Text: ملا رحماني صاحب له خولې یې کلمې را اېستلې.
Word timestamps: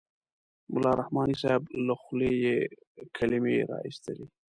ملا 0.73 0.91
رحماني 0.99 1.35
صاحب 1.41 1.61
له 1.85 1.93
خولې 2.01 2.31
یې 2.43 2.55
کلمې 3.17 3.55
را 3.69 3.77
اېستلې. 3.87 4.25